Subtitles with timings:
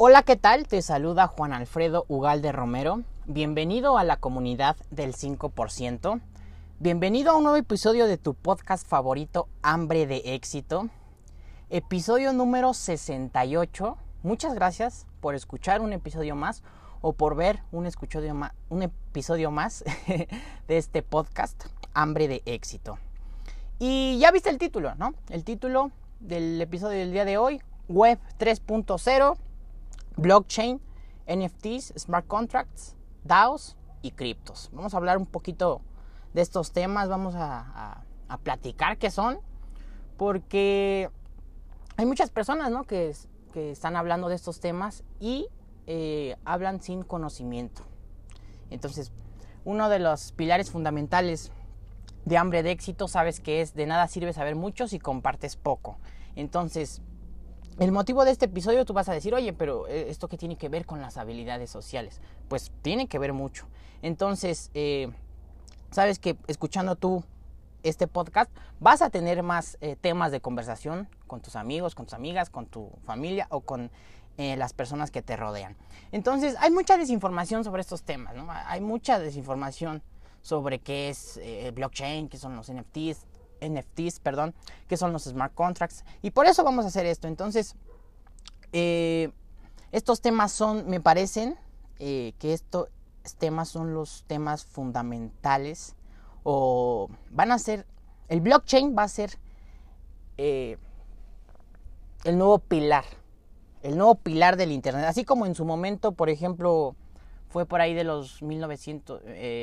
[0.00, 0.68] Hola, ¿qué tal?
[0.68, 3.02] Te saluda Juan Alfredo Ugalde Romero.
[3.26, 6.20] Bienvenido a la comunidad del 5%.
[6.78, 10.88] Bienvenido a un nuevo episodio de tu podcast favorito, Hambre de Éxito.
[11.68, 13.96] Episodio número 68.
[14.22, 16.62] Muchas gracias por escuchar un episodio más
[17.00, 17.90] o por ver un,
[18.68, 19.84] un episodio más
[20.68, 23.00] de este podcast, Hambre de Éxito.
[23.80, 25.14] Y ya viste el título, ¿no?
[25.28, 25.90] El título
[26.20, 29.36] del episodio del día de hoy, Web 3.0
[30.18, 30.80] blockchain,
[31.26, 34.68] NFTs, smart contracts, DAOs y criptos.
[34.72, 35.80] Vamos a hablar un poquito
[36.34, 38.04] de estos temas, vamos a,
[38.42, 39.40] platicar qué son,
[40.18, 41.08] porque
[41.96, 42.84] hay muchas personas ¿no?
[42.84, 43.16] que,
[43.54, 45.48] que, están hablando de estos temas y
[45.86, 47.84] eh, hablan sin conocimiento.
[48.68, 49.12] Entonces,
[49.64, 51.50] uno de los pilares fundamentales
[52.26, 55.96] de hambre de éxito, sabes que es de nada sirve saber mucho si compartes poco.
[56.36, 57.00] Entonces,
[57.78, 60.56] el motivo de este episodio tú vas a decir, oye, pero eh, ¿esto qué tiene
[60.56, 62.20] que ver con las habilidades sociales?
[62.48, 63.66] Pues tiene que ver mucho.
[64.02, 65.10] Entonces, eh,
[65.92, 67.22] sabes que escuchando tú
[67.84, 72.14] este podcast vas a tener más eh, temas de conversación con tus amigos, con tus
[72.14, 73.90] amigas, con tu familia o con
[74.38, 75.76] las personas que te rodean.
[76.12, 78.46] Entonces, hay mucha desinformación sobre estos temas, ¿no?
[78.48, 80.00] Hay mucha desinformación
[80.42, 81.40] sobre qué es
[81.74, 83.26] blockchain, qué son los NFTs,
[83.60, 84.54] NFTs, perdón,
[84.88, 86.04] que son los smart contracts.
[86.22, 87.28] Y por eso vamos a hacer esto.
[87.28, 87.76] Entonces,
[88.72, 89.30] eh,
[89.92, 91.56] estos temas son, me parecen
[91.98, 92.88] eh, que estos
[93.38, 95.94] temas son los temas fundamentales
[96.42, 97.86] o van a ser,
[98.28, 99.38] el blockchain va a ser
[100.36, 100.78] eh,
[102.24, 103.04] el nuevo pilar,
[103.82, 105.04] el nuevo pilar del Internet.
[105.06, 106.94] Así como en su momento, por ejemplo,
[107.48, 109.22] fue por ahí de los 1900,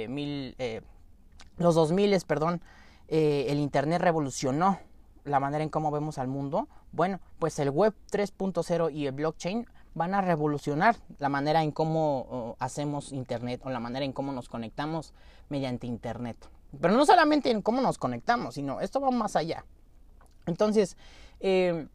[0.09, 0.55] mil,
[1.57, 2.61] los 2000, perdón,
[3.08, 4.80] eh, el Internet revolucionó
[5.23, 9.66] la manera en cómo vemos al mundo, bueno, pues el Web 3.0 y el blockchain
[9.95, 14.49] van a revolucionar la manera en cómo hacemos Internet o la manera en cómo nos
[14.49, 15.14] conectamos
[15.49, 16.38] mediante Internet.
[16.80, 19.65] Pero no solamente en cómo nos conectamos, sino esto va más allá.
[20.45, 20.98] Entonces,
[21.39, 21.88] eh,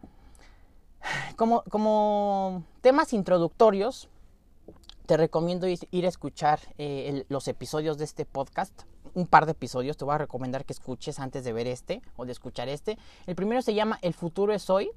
[1.36, 4.08] como, como temas introductorios,
[5.10, 8.82] te recomiendo ir a escuchar eh, los episodios de este podcast.
[9.12, 12.26] Un par de episodios te voy a recomendar que escuches antes de ver este o
[12.26, 12.96] de escuchar este.
[13.26, 14.88] El primero se llama El futuro es hoy,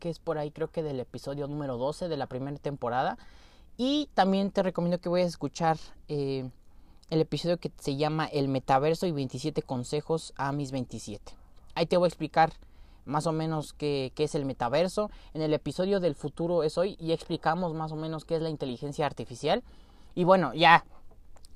[0.00, 3.16] que es por ahí creo que del episodio número 12 de la primera temporada.
[3.78, 5.78] Y también te recomiendo que vayas a escuchar
[6.08, 6.50] eh,
[7.08, 11.32] el episodio que se llama El metaverso y 27 consejos a mis 27.
[11.74, 12.52] Ahí te voy a explicar
[13.10, 15.10] más o menos qué, es el metaverso.
[15.34, 18.48] En el episodio del futuro es hoy y explicamos más o menos qué es la
[18.48, 19.62] inteligencia artificial.
[20.14, 20.84] Y bueno, ya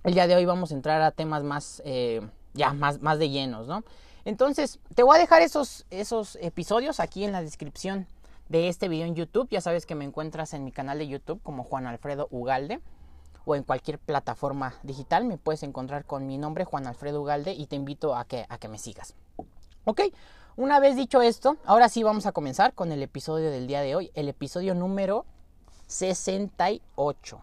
[0.03, 2.21] el día de hoy vamos a entrar a temas más, eh,
[2.53, 3.85] ya más, más de llenos, ¿no?
[4.25, 8.07] Entonces, te voy a dejar esos, esos episodios aquí en la descripción
[8.49, 9.49] de este video en YouTube.
[9.51, 12.81] Ya sabes que me encuentras en mi canal de YouTube como Juan Alfredo Ugalde
[13.45, 15.25] o en cualquier plataforma digital.
[15.25, 18.59] Me puedes encontrar con mi nombre Juan Alfredo Ugalde y te invito a que, a
[18.59, 19.15] que me sigas.
[19.85, 20.01] Ok,
[20.57, 23.97] una vez dicho esto, ahora sí vamos a comenzar con el episodio del día de
[23.97, 25.25] hoy, el episodio número
[25.89, 27.41] 68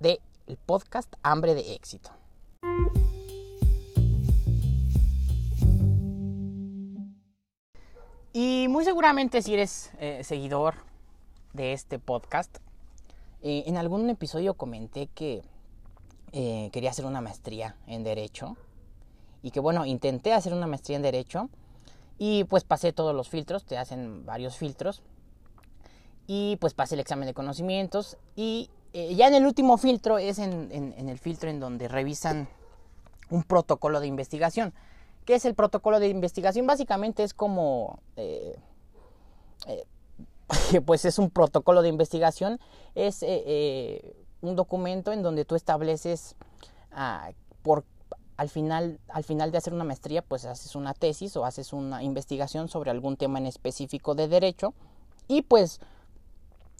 [0.00, 0.20] del
[0.64, 2.10] podcast Hambre de Éxito.
[8.32, 10.76] Y muy seguramente si eres eh, seguidor
[11.52, 12.58] de este podcast,
[13.42, 15.42] eh, en algún episodio comenté que
[16.32, 18.56] eh, quería hacer una maestría en Derecho
[19.42, 21.50] y que bueno, intenté hacer una maestría en Derecho
[22.18, 25.02] y pues pasé todos los filtros, te hacen varios filtros.
[26.26, 28.18] Y pues pasé el examen de conocimientos.
[28.34, 32.48] Y eh, ya en el último filtro es en, el filtro en donde revisan
[33.30, 34.74] un protocolo de investigación.
[35.24, 36.66] ¿Qué es el protocolo de investigación?
[36.66, 38.00] Básicamente es como...
[38.16, 38.56] Eh,
[39.68, 39.84] eh,
[40.84, 42.58] pues es un protocolo de investigación.
[42.94, 43.24] Es
[44.40, 46.34] un documento en donde tú estableces
[46.90, 47.30] ah,
[47.62, 47.84] por
[48.38, 52.04] al final, al final de hacer una maestría, pues haces una tesis o haces una
[52.04, 54.74] investigación sobre algún tema en específico de derecho
[55.26, 55.80] y pues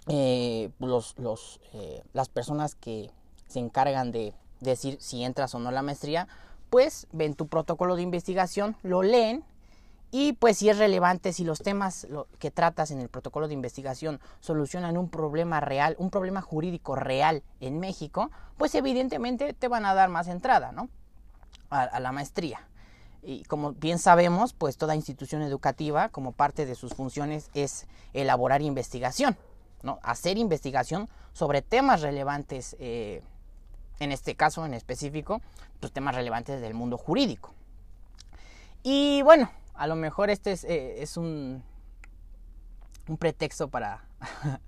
[0.07, 3.11] eh, los, los, eh, las personas que
[3.49, 6.29] se encargan de decir si entras o no a la maestría,
[6.71, 9.43] pues ven tu protocolo de investigación, lo leen
[10.13, 12.07] y pues si es relevante, si los temas
[12.39, 17.43] que tratas en el protocolo de investigación solucionan un problema real, un problema jurídico real
[17.59, 20.89] en México, pues evidentemente te van a dar más entrada, ¿no?
[21.71, 22.61] A, la maestría.
[23.23, 28.63] Y como bien sabemos, pues toda institución educativa, como parte de sus funciones, es elaborar
[28.63, 29.37] investigación,
[29.83, 29.99] ¿no?
[30.03, 33.23] Hacer investigación sobre temas relevantes, eh,
[34.01, 35.43] en este caso en específico,
[35.81, 37.53] pues temas relevantes del mundo jurídico.
[38.83, 41.63] Y bueno, a lo mejor este es, eh, un,
[43.09, 44.05] un pretexto para,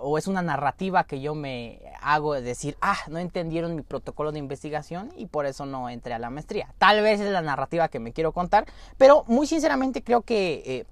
[0.00, 4.32] o es una narrativa que yo me hago de decir, ah, no entendieron mi protocolo
[4.32, 6.74] de investigación y por eso no entré a la maestría.
[6.78, 8.66] Tal vez es la narrativa que me quiero contar,
[8.98, 10.86] pero muy sinceramente creo que eh,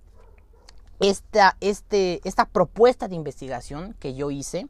[1.01, 4.69] esta, este, esta propuesta de investigación que yo hice,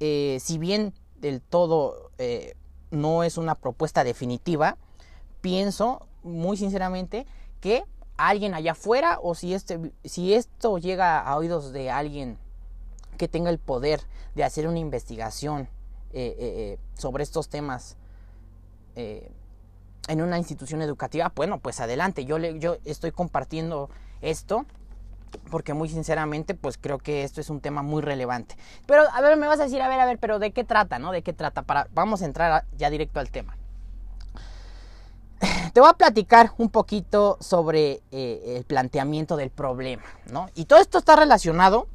[0.00, 2.54] eh, si bien del todo eh,
[2.90, 4.76] no es una propuesta definitiva,
[5.40, 7.26] pienso muy sinceramente
[7.60, 7.84] que
[8.16, 12.38] alguien allá afuera o si, este, si esto llega a oídos de alguien
[13.20, 14.00] que tenga el poder
[14.34, 15.68] de hacer una investigación
[16.14, 17.98] eh, eh, eh, sobre estos temas
[18.96, 23.88] en una institución educativa, bueno, pues adelante, yo, le, yo estoy compartiendo
[24.20, 24.66] esto
[25.50, 28.56] porque muy sinceramente pues creo que esto es un tema muy relevante.
[28.86, 30.98] Pero a ver, me vas a decir, a ver, a ver, pero ¿de qué trata,
[30.98, 31.12] no?
[31.12, 31.62] ¿De qué trata?
[31.62, 33.56] Para, vamos a entrar ya directo al tema.
[35.72, 40.48] Te voy a platicar un poquito sobre el planteamiento del problema, ¿no?
[40.54, 41.86] Y todo esto está relacionado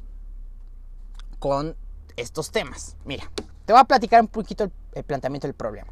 [1.46, 1.76] con
[2.16, 2.96] estos temas.
[3.04, 3.30] Mira,
[3.66, 5.86] te voy a platicar un poquito el, planteamiento del problema.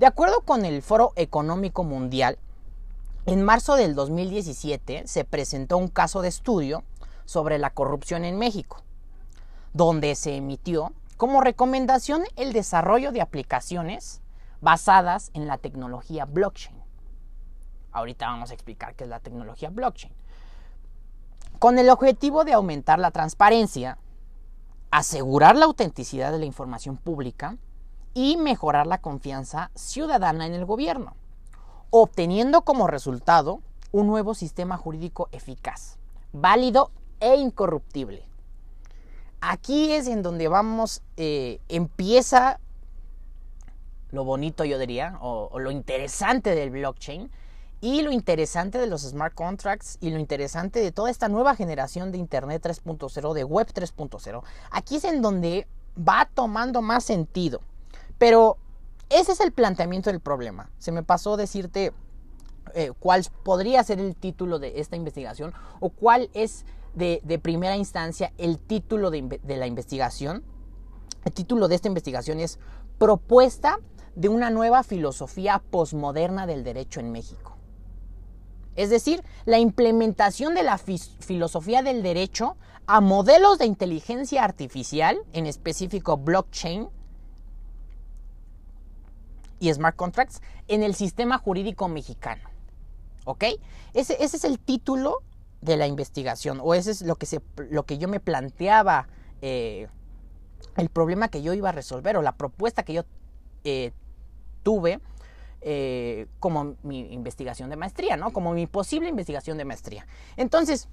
[0.00, 2.40] De acuerdo con el Foro Económico Mundial,
[3.24, 6.82] en marzo del 2017 se presentó un caso de estudio
[7.24, 8.82] sobre la corrupción en México,
[9.74, 14.22] donde se emitió como recomendación el desarrollo de aplicaciones
[14.60, 16.82] basadas en la tecnología blockchain.
[17.92, 20.12] Ahorita vamos a explicar qué es la tecnología blockchain.
[21.60, 23.98] Con el objetivo de aumentar la transparencia,
[24.90, 27.56] asegurar la autenticidad de la información pública
[28.14, 31.16] y mejorar la confianza ciudadana en el gobierno,
[31.90, 33.60] obteniendo como resultado
[33.92, 35.98] un nuevo sistema jurídico eficaz,
[36.32, 36.90] válido
[37.20, 38.24] e incorruptible.
[39.40, 42.58] Aquí es en donde vamos, eh, empieza
[44.10, 47.30] lo bonito yo diría, o lo interesante del blockchain,
[47.86, 52.10] y lo interesante de los smart contracts y lo interesante de toda esta nueva generación
[52.10, 54.42] de Internet 3.0, de Web 3.0,
[54.72, 57.60] aquí es en donde va tomando más sentido.
[58.18, 58.56] Pero
[59.08, 60.68] ese es el planteamiento del problema.
[60.78, 61.92] Se me pasó decirte
[62.74, 68.32] eh, cuál podría ser el título de esta investigación o cuál es de, primera instancia
[68.36, 70.42] el título de, de la investigación.
[71.24, 72.58] El título de esta investigación es
[72.98, 73.78] Propuesta
[74.16, 77.55] de una nueva filosofía posmoderna del derecho en México.
[78.76, 82.56] Es decir, la implementación de la filosofía del derecho
[82.86, 86.88] a modelos de inteligencia artificial, en específico blockchain
[89.58, 92.48] y smart contracts, en el sistema jurídico mexicano.
[93.24, 93.44] ¿Ok?
[93.94, 95.22] Ese, es el título
[95.62, 97.40] de la investigación, o ese es lo que, se,
[97.70, 99.08] lo que yo me planteaba,
[99.40, 99.88] eh,
[100.76, 103.02] el problema que yo iba a resolver, o la propuesta que yo
[103.64, 103.92] eh,
[104.62, 105.00] tuve
[105.60, 108.32] eh, como mi investigación de maestría, ¿no?
[108.32, 110.06] Como mi posible investigación de maestría.
[110.36, 110.88] Entonces,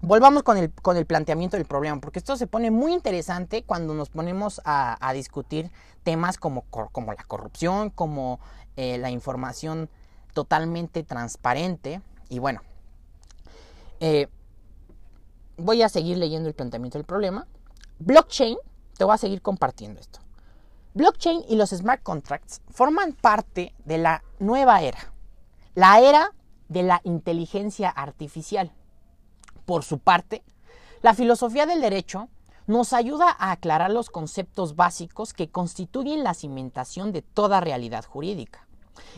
[0.00, 3.94] volvamos con el, con el planteamiento del problema, porque esto se pone muy interesante cuando
[3.94, 5.70] nos ponemos a, discutir
[6.02, 8.40] temas como, como, la corrupción, como
[8.76, 9.88] eh, la información
[10.32, 12.00] totalmente transparente.
[12.28, 12.60] Y bueno,
[14.00, 14.28] eh,
[15.56, 17.46] voy a seguir leyendo el planteamiento del problema.
[17.98, 18.56] Blockchain,
[18.96, 20.20] te voy a seguir compartiendo esto.
[20.98, 25.12] Blockchain y los smart contracts forman parte de la nueva era,
[25.76, 26.34] la era
[26.68, 28.72] de la inteligencia artificial.
[29.64, 30.42] Por su parte,
[31.00, 32.28] la filosofía del derecho
[32.66, 38.66] nos ayuda a aclarar los conceptos básicos que constituyen la cimentación de toda realidad jurídica.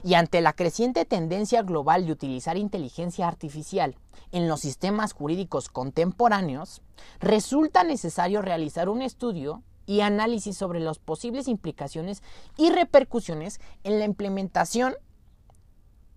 [0.04, 3.96] Y ante la creciente tendencia global de utilizar inteligencia artificial
[4.32, 6.82] en los sistemas jurídicos contemporáneos,
[7.20, 12.22] resulta necesario realizar un estudio y análisis sobre las posibles implicaciones
[12.56, 14.94] y repercusiones en la implementación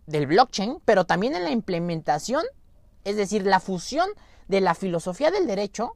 [0.05, 2.43] del blockchain, pero también en la implementación,
[3.03, 4.09] es decir, la fusión
[4.47, 5.95] de la filosofía del derecho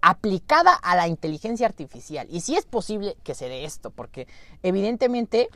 [0.00, 2.26] aplicada a la inteligencia artificial.
[2.30, 4.26] Y si es posible que se dé esto, porque
[4.62, 5.48] evidentemente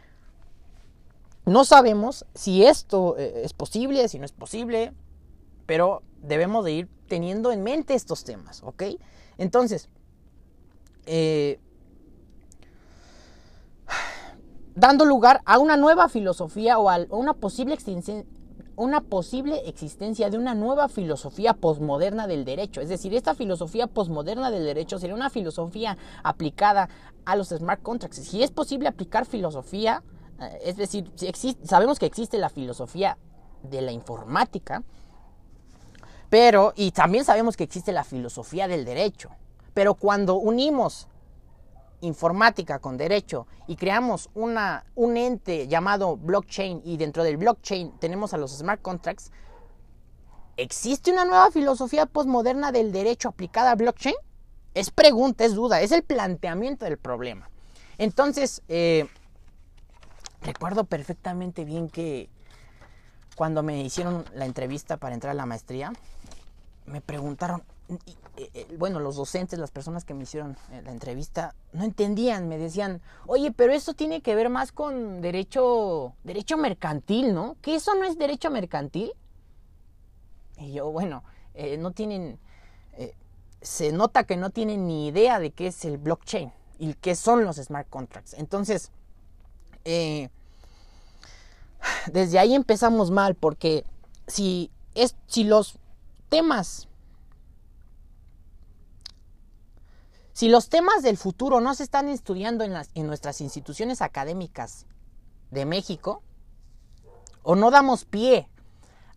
[1.44, 4.92] no sabemos si esto eh, es posible, si no es posible,
[5.66, 8.84] pero debemos de ir teniendo en mente estos temas, ¿ok?
[9.38, 9.88] Entonces,
[11.06, 11.58] eh,
[14.74, 17.76] dando lugar a una nueva filosofía o a una posible
[18.76, 22.82] una posible existencia de una nueva filosofía posmoderna del derecho.
[22.82, 26.90] Es decir, esta filosofía posmoderna del derecho sería una filosofía aplicada
[27.24, 28.18] a los smart contracts.
[28.18, 30.02] Si es posible aplicar filosofía,
[30.40, 33.16] eh, es decir, si sabemos que existe la filosofía
[33.62, 34.82] de la informática,
[36.28, 39.30] pero, y también sabemos que existe la filosofía del derecho.
[39.76, 41.06] Pero cuando unimos
[42.00, 48.32] informática con derecho y creamos una, un ente llamado blockchain y dentro del blockchain tenemos
[48.32, 49.30] a los smart contracts,
[50.56, 54.14] ¿existe una nueva filosofía postmoderna del derecho aplicada a blockchain?
[54.72, 57.50] Es pregunta, es duda, es el planteamiento del problema.
[57.98, 59.06] Entonces, eh,
[60.40, 62.30] recuerdo perfectamente bien que
[63.36, 65.92] cuando me hicieron la entrevista para entrar a la maestría,
[66.86, 67.62] me preguntaron,
[68.36, 72.48] eh, eh, bueno, los docentes, las personas que me hicieron eh, la entrevista, no entendían,
[72.48, 77.56] me decían, oye, pero eso tiene que ver más con derecho, derecho mercantil, ¿no?
[77.62, 79.12] ¿Que eso no es derecho mercantil?
[80.58, 81.22] Y yo, bueno,
[81.78, 82.38] no tienen,
[83.60, 87.44] se nota que no tienen ni idea de qué es el blockchain y qué son
[87.44, 88.34] los smart contracts.
[88.34, 88.90] Entonces,
[92.10, 93.84] desde ahí empezamos mal, porque
[94.26, 95.78] si, es, si los
[96.30, 96.88] temas
[100.36, 104.84] Si los temas del futuro no se están estudiando en, las, en nuestras instituciones académicas
[105.50, 106.22] de México,
[107.42, 108.46] o no damos pie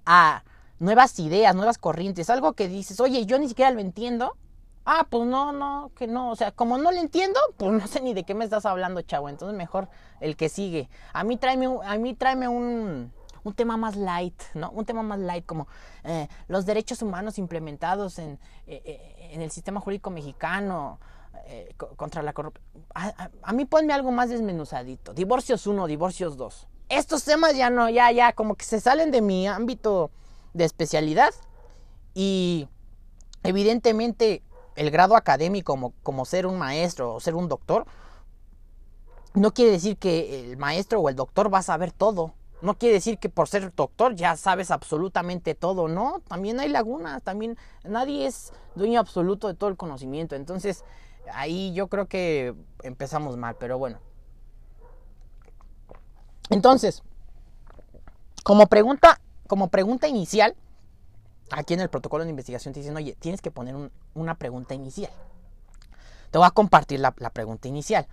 [0.06, 0.46] a
[0.80, 4.38] nuevas ideas, nuevas corrientes, algo que dices, oye, yo ni siquiera lo entiendo.
[4.86, 6.32] Ah, pues no, no, que no.
[6.32, 9.02] O sea, como no lo entiendo, pues no sé ni de qué me estás hablando,
[9.02, 9.28] chavo.
[9.28, 9.90] Entonces mejor
[10.22, 10.90] el que sigue.
[11.12, 13.12] A mí tráeme, a mí tráeme un,
[13.44, 14.72] un tema más light, ¿no?
[14.72, 15.68] Un tema más light como
[16.06, 21.00] eh, los derechos humanos implementados en, eh, eh, en el sistema jurídico mexicano
[21.46, 22.64] eh, contra la corrupción.
[22.94, 25.14] A, mí ponme algo más desmenuzadito.
[25.14, 26.68] Divorcios 1, divorcios 2.
[26.90, 30.12] Estos temas ya no, ya, ya, como que se salen de mi ámbito
[30.54, 31.34] de especialidad.
[32.14, 32.68] Y
[33.44, 34.44] evidentemente
[34.76, 37.86] el grado académico como ser un maestro o ser un doctor,
[39.34, 42.34] no quiere decir que el maestro o el doctor va a saber todo.
[42.62, 47.24] No quiere decir que por ser doctor ya sabes absolutamente todo, no, también hay lagunas,
[47.24, 50.84] también nadie es dueño absoluto de todo el conocimiento, entonces
[51.34, 54.00] ahí yo creo que empezamos mal, pero bueno.
[56.50, 57.04] Entonces,
[58.44, 60.56] como pregunta, como pregunta inicial,
[61.52, 65.12] aquí en el protocolo de investigación te dicen, oye, tienes que poner una pregunta inicial.
[66.32, 68.08] Te voy a compartir la pregunta inicial.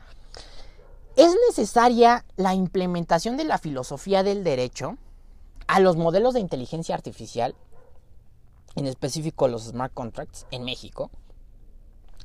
[1.16, 4.98] ¿Es necesaria la implementación de la filosofía del derecho
[5.66, 7.54] a los modelos de inteligencia artificial,
[8.74, 11.10] en específico los smart contracts, en México?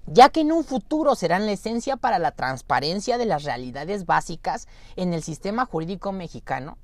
[0.08, 4.68] ya que en un futuro serán la esencia para la transparencia de las realidades básicas
[4.96, 6.78] en el sistema jurídico mexicano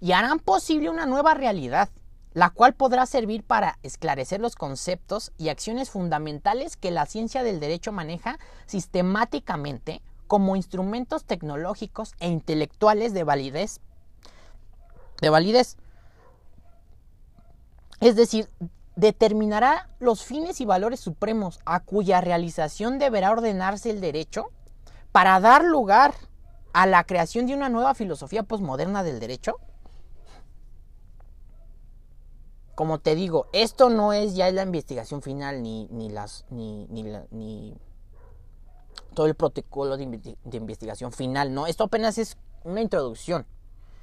[0.00, 1.90] y harán posible una nueva realidad,
[2.32, 7.58] la cual podrá servir para esclarecer los conceptos y acciones fundamentales que la ciencia del
[7.58, 10.00] derecho maneja sistemáticamente
[10.30, 13.80] como instrumentos tecnológicos e intelectuales de validez.
[15.20, 15.76] De validez.
[17.98, 18.48] Es decir,
[18.94, 24.52] determinará los fines y valores supremos a cuya realización deberá ordenarse el derecho
[25.10, 26.14] para dar lugar
[26.72, 29.56] a la creación de una nueva filosofía posmoderna del derecho?
[32.76, 37.02] Como te digo, esto no es ya la investigación final ni, ni las ni, ni,
[37.32, 37.76] ni
[39.14, 41.66] todo el protocolo de, investigación final, ¿no?
[41.66, 43.46] Esto apenas es una introducción.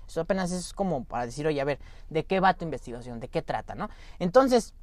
[0.07, 3.19] Esto apenas es como para decir, oye, a ver, ¿de qué va tu investigación?
[3.19, 3.89] ¿De qué trata, no?
[4.19, 4.73] Entonces,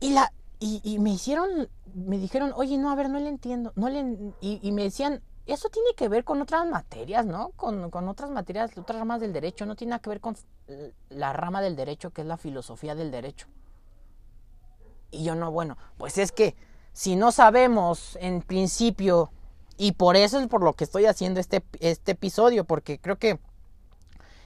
[0.00, 3.88] y la, y, me hicieron, me dijeron, oye, no, a ver, no le entiendo, no
[3.88, 7.50] le, y, me decían, eso tiene que ver con otras materias, ¿no?
[7.50, 10.36] Con, con, otras materias, otras ramas del derecho, no tiene nada que ver con
[11.10, 13.46] la rama del derecho que es la filosofía del derecho.
[15.10, 16.56] Y yo no, bueno, pues es que
[16.94, 19.30] si no sabemos en principio,
[19.76, 23.40] y por eso es por lo que estoy haciendo este, este episodio, porque creo que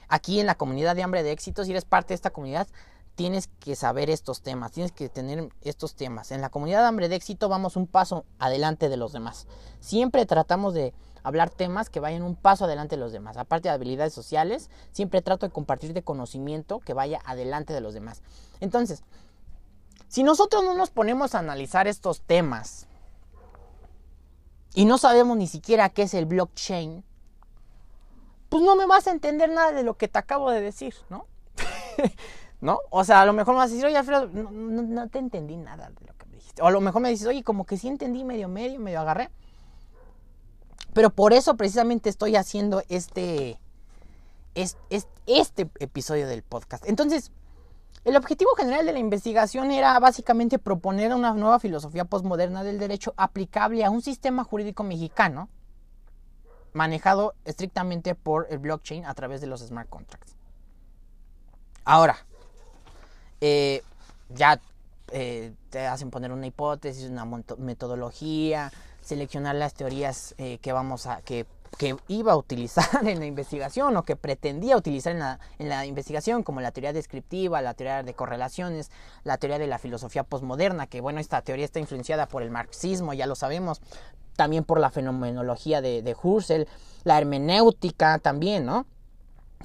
[0.07, 2.67] aquí en la comunidad de hambre de éxito, si eres parte de esta comunidad,
[3.13, 6.31] tienes que saber estos temas, tienes que tener estos temas.
[6.31, 9.45] En la comunidad de hambre de éxito vamos un paso adelante de los demás.
[9.79, 13.37] Siempre tratamos de hablar temas que vayan un paso adelante de los demás.
[13.37, 17.93] Aparte de habilidades sociales, siempre trato de compartir de conocimiento que vaya adelante de los
[17.93, 18.23] demás.
[18.59, 19.03] Entonces,
[20.09, 22.87] si nosotros no nos ponemos a analizar estos temas
[24.73, 27.03] y no sabemos ni siquiera qué es el blockchain,
[28.49, 31.27] pues no me vas a entender nada de lo que te acabo de decir, ¿no?
[32.61, 32.79] ¿No?
[32.89, 35.91] O sea, a lo mejor me vas a decir, oye, Alfredo, no, te entendí nada
[35.91, 36.61] de lo que me dijiste.
[36.63, 39.29] O a lo mejor me dices, oye, como que sí entendí medio, medio, medio agarré.
[40.93, 43.59] Pero por eso precisamente estoy haciendo este,
[44.55, 46.83] este, este episodio del podcast.
[46.87, 47.31] Entonces,
[48.05, 53.13] el objetivo general de la investigación era básicamente proponer una nueva filosofía postmoderna del derecho
[53.17, 55.49] aplicable a un sistema jurídico mexicano
[56.73, 60.35] manejado estrictamente por el blockchain a través de los smart contracts.
[61.83, 62.17] Ahora,
[63.41, 63.83] eh,
[64.29, 64.61] ya
[65.11, 67.25] eh, te hacen poner una hipótesis, una
[67.57, 71.45] metodología, seleccionar las teorías eh, que vamos a que
[71.77, 75.85] que iba a utilizar en la investigación o que pretendía utilizar en la, en la,
[75.85, 78.91] investigación, como la teoría descriptiva, la teoría de correlaciones,
[79.23, 83.13] la teoría de la filosofía posmoderna, que bueno, esta teoría está influenciada por el marxismo,
[83.13, 83.81] ya lo sabemos,
[84.35, 86.67] también por la fenomenología de, de Husserl,
[87.03, 88.85] la hermenéutica también, ¿no?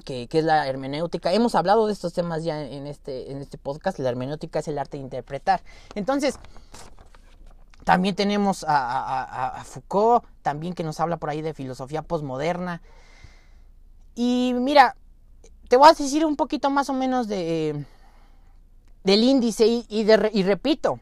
[0.03, 1.31] Que, que, es la hermenéutica.
[1.31, 3.97] Hemos hablado de estos temas ya en este, en este podcast.
[3.99, 5.61] La hermenéutica es el arte de interpretar.
[5.95, 6.37] Entonces,
[7.85, 12.81] también tenemos a, Foucault, también que nos habla por ahí de filosofía posmoderna.
[14.15, 14.97] Y mira,
[15.69, 17.85] te voy a decir un poquito más o menos de,
[19.03, 20.99] del índice y, y, repito,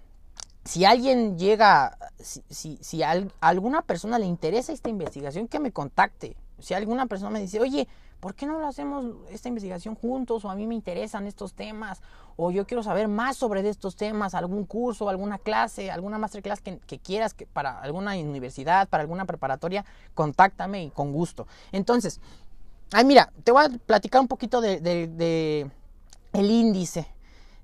[0.65, 6.35] si alguien llega, si, si, a alguna persona le interesa esta investigación, que me contacte.
[6.59, 7.87] Si alguna persona me dice, oye,
[8.23, 10.45] ¿por qué no lo hacemos esta investigación juntos?
[10.45, 12.01] O a mí me interesan estos temas,
[12.37, 16.99] o yo quiero saber más sobre estos temas, algún curso, alguna clase, alguna masterclass que,
[16.99, 21.47] quieras para alguna universidad, para alguna preparatoria, contáctame y con gusto.
[21.73, 22.21] Entonces,
[22.93, 25.69] ay, mira, te voy a platicar un poquito de, de
[26.31, 27.05] el índice,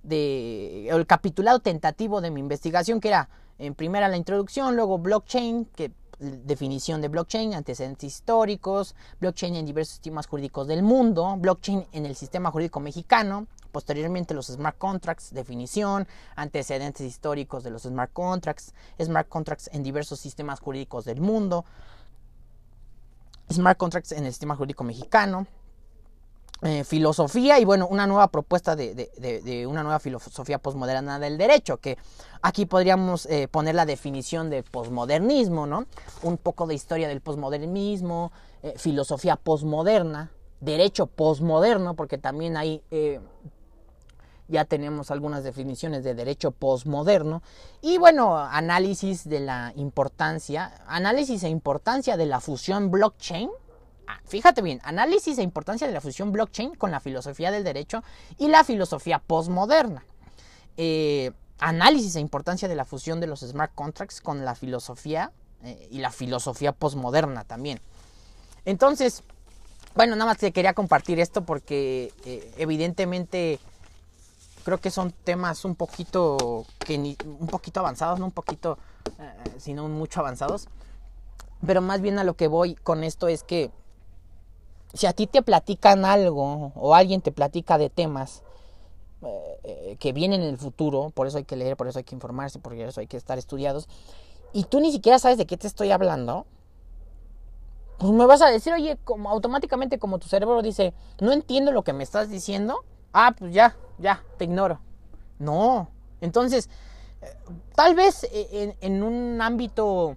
[0.04, 5.68] de el capitulado tentativo de mi investigación, que era en primera la introducción, luego blockchain,
[5.68, 12.06] que definición de blockchain, antecedentes históricos, blockchain en diversos sistemas jurídicos del mundo, blockchain en
[12.06, 18.74] el sistema jurídico mexicano, posteriormente los smart contracts, definición, antecedentes históricos de los smart contracts,
[19.02, 21.66] smart contracts en diversos sistemas jurídicos del mundo,
[23.52, 25.48] smart contracts en el sistema jurídico mexicano,
[26.62, 31.98] eh, filosofía y bueno, una nueva propuesta de, una nueva filosofía posmoderna del derecho, que
[32.42, 35.86] aquí podríamos eh, poner la definición de posmodernismo, ¿no?
[36.22, 42.84] Un poco de historia del posmodernismo, eh, filosofía posmoderna, derecho posmoderno, porque también hay
[44.50, 47.44] ya tenemos algunas definiciones de derecho posmoderno
[47.82, 53.50] y bueno, análisis de la importancia, análisis e importancia de la fusión blockchain
[54.12, 58.04] Ah, fíjate bien, análisis e importancia de la fusión blockchain con la filosofía del derecho
[58.40, 60.04] y la filosofía postmoderna.
[60.78, 65.32] Eh, análisis e importancia de la fusión de los smart contracts con la filosofía
[65.62, 67.82] eh, y la filosofía postmoderna también.
[68.66, 69.22] Entonces,
[69.94, 73.60] bueno, nada más te quería compartir esto porque eh, evidentemente
[74.66, 78.80] creo que son temas un poquito que un poquito avanzados, no un poquito,
[79.60, 80.68] sino mucho avanzados.
[81.64, 83.70] Pero más bien a lo que voy con esto es que
[84.94, 88.44] si a ti te platican algo o alguien te platica de temas
[89.22, 92.16] eh, que vienen en el futuro, por eso hay que leer, por eso hay que
[92.16, 93.88] informarse, por eso hay que estar estudiados,
[94.54, 96.46] y tú ni siquiera sabes de qué te estoy hablando,
[97.98, 98.98] pues me vas a decir, oye,
[99.28, 103.76] automáticamente como tu cerebro dice, no entiendo lo que me estás diciendo, ah, pues ya,
[103.98, 104.80] ya, te ignoro.
[105.38, 105.90] No,
[106.22, 106.70] entonces,
[107.22, 107.28] eh,
[107.76, 110.16] tal vez eh, en un ámbito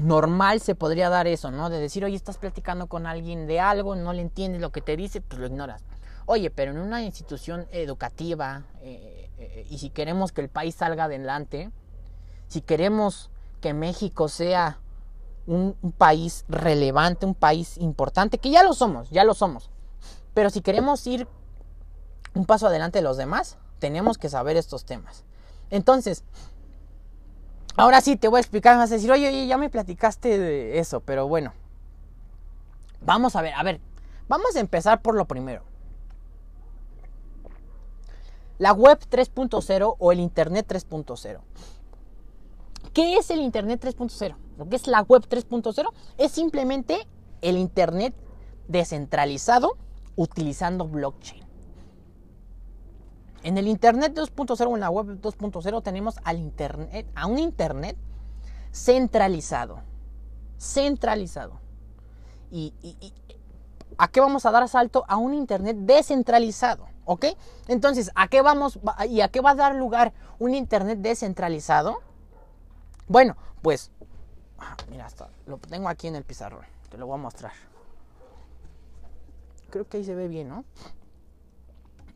[0.00, 1.70] normal se podría dar eso, ¿no?
[1.70, 4.96] De decir, oye, estás platicando con alguien de algo, no le entiendes lo que te
[4.96, 5.84] dice, pues lo ignoras.
[6.26, 11.04] Oye, pero en una institución educativa, eh, eh, y si queremos que el país salga
[11.04, 11.70] adelante,
[12.48, 14.78] si queremos que México sea
[15.46, 19.70] un, un país relevante, un país importante, que ya lo somos, ya lo somos,
[20.34, 21.26] pero si queremos ir
[22.34, 25.24] un paso adelante de los demás, tenemos que saber estos temas.
[25.70, 26.24] Entonces,
[27.76, 30.78] Ahora sí te voy a explicar, me vas decir, oye, oye, ya me platicaste de
[30.78, 31.52] eso, pero bueno.
[33.00, 33.80] Vamos a ver, a ver,
[34.28, 35.62] vamos a empezar por lo primero.
[38.58, 41.40] La web 3.0 o el Internet 3.0.
[42.92, 44.36] ¿Qué es el Internet 3.0?
[44.58, 47.06] Lo que es la web 3.0 es simplemente
[47.40, 48.14] el Internet
[48.68, 49.78] descentralizado
[50.16, 51.39] utilizando blockchain.
[53.42, 57.96] En el Internet 2.0 o en la web 2.0 tenemos al internet, a un Internet
[58.72, 59.80] centralizado.
[60.58, 61.58] Centralizado.
[62.50, 62.74] Y,
[63.96, 65.04] ¿a qué vamos a dar salto?
[65.08, 66.86] A un Internet descentralizado.
[67.06, 67.26] ¿Ok?
[67.66, 72.00] Entonces, ¿a qué vamos y a qué va a dar lugar un Internet descentralizado?
[73.08, 73.90] Bueno, pues,
[74.58, 75.08] ah, mira,
[75.46, 76.64] lo tengo aquí en el pizarrón.
[76.90, 77.52] Te lo voy a mostrar.
[79.70, 80.64] Creo que ahí se ve bien, ¿no?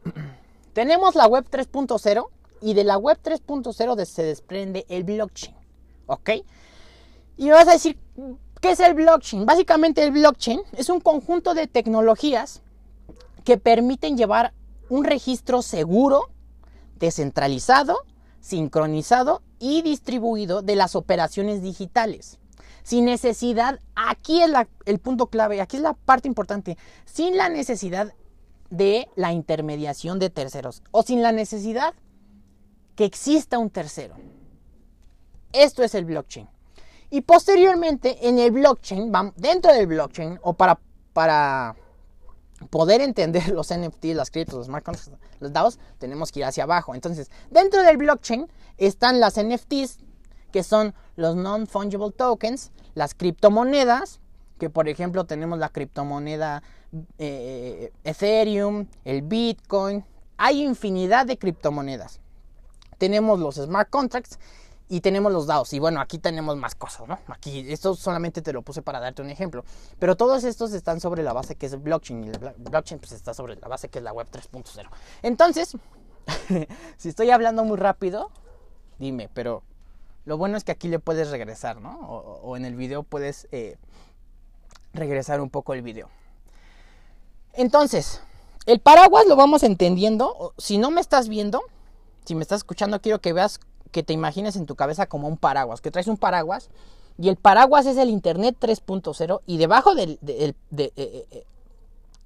[0.74, 2.26] Tenemos la web 3.0
[2.60, 5.54] y de la web 3.0 se desprende el blockchain.
[6.06, 6.30] ¿Ok?
[7.36, 7.98] Y me vas a decir,
[8.60, 9.46] ¿qué es el blockchain?
[9.46, 12.60] Básicamente el blockchain es un conjunto de tecnologías
[13.44, 14.52] que permiten llevar
[14.88, 16.28] un registro seguro,
[16.98, 17.96] descentralizado,
[18.40, 22.38] sincronizado y distribuido de las operaciones digitales.
[22.82, 24.50] Sin necesidad, aquí es
[24.84, 28.12] el punto clave, aquí es la parte importante, sin la necesidad
[28.70, 31.94] de la intermediación de terceros o sin la necesidad
[32.96, 34.16] que exista un tercero.
[35.52, 36.48] Esto es el blockchain.
[37.10, 40.80] Y posteriormente en el blockchain, dentro del blockchain, o para,
[41.12, 41.76] para
[42.70, 46.64] poder entender los NFTs, las criptos, los smart contracts, los DAOs, tenemos que ir hacia
[46.64, 46.94] abajo.
[46.94, 48.48] Entonces, dentro del blockchain
[48.78, 49.98] están las NFTs,
[50.50, 54.20] que son los non-fungible tokens, las criptomonedas,
[54.64, 56.62] que por ejemplo tenemos la criptomoneda
[57.18, 60.02] eh, Ethereum, el Bitcoin,
[60.38, 62.18] hay infinidad de criptomonedas.
[62.96, 64.38] Tenemos los smart contracts
[64.88, 65.74] y tenemos los DAOs.
[65.74, 67.18] Y bueno, aquí tenemos más cosas, ¿no?
[67.28, 69.66] Aquí, esto solamente te lo puse para darte un ejemplo.
[69.98, 72.24] Pero todos estos están sobre la base que es blockchain.
[72.24, 74.88] Y el blockchain pues está sobre la base que es la web 3.0.
[75.20, 75.76] Entonces,
[76.96, 78.30] si estoy hablando muy rápido,
[78.98, 79.62] dime, pero
[80.24, 82.00] lo bueno es que aquí le puedes regresar, ¿no?
[82.00, 83.76] O, en el video puedes eh,
[84.94, 86.08] regresar un poco el video.
[87.52, 88.22] Entonces,
[88.66, 90.54] el paraguas lo vamos entendiendo.
[90.56, 91.62] Si no me estás viendo,
[92.24, 95.36] si me estás escuchando, quiero que veas, que te imagines en tu cabeza como un
[95.36, 96.70] paraguas, que traes un paraguas
[97.18, 101.46] y el paraguas es el Internet 3.0 y debajo del, eh, eh, eh,